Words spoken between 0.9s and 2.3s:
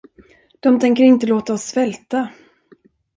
inte låta oss svälta.